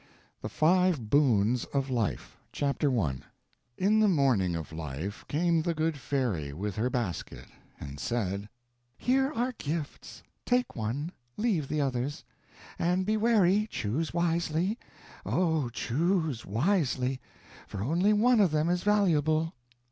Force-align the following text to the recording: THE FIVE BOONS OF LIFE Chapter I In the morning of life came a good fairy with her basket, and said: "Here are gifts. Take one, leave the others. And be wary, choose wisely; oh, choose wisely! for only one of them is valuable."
THE 0.41 0.49
FIVE 0.49 1.11
BOONS 1.11 1.65
OF 1.65 1.91
LIFE 1.91 2.35
Chapter 2.51 2.99
I 2.99 3.17
In 3.77 3.99
the 3.99 4.07
morning 4.07 4.55
of 4.55 4.71
life 4.73 5.23
came 5.27 5.59
a 5.67 5.75
good 5.75 5.95
fairy 5.99 6.53
with 6.53 6.75
her 6.77 6.89
basket, 6.89 7.45
and 7.79 7.99
said: 7.99 8.49
"Here 8.97 9.31
are 9.31 9.53
gifts. 9.59 10.23
Take 10.43 10.75
one, 10.75 11.11
leave 11.37 11.67
the 11.67 11.81
others. 11.81 12.23
And 12.79 13.05
be 13.05 13.15
wary, 13.15 13.67
choose 13.69 14.11
wisely; 14.11 14.79
oh, 15.23 15.69
choose 15.69 16.47
wisely! 16.47 17.21
for 17.67 17.83
only 17.83 18.11
one 18.11 18.39
of 18.39 18.49
them 18.49 18.69
is 18.69 18.81
valuable." 18.81 19.53